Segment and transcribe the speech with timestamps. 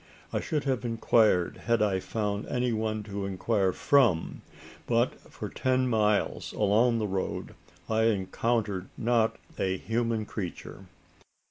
[0.33, 4.41] I should have inquired had I found any one to inquire from;
[4.87, 7.53] but, for ten miles along the road,
[7.87, 10.85] I encountered not a human creature.